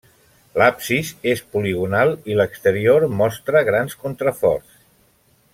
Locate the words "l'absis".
0.59-1.11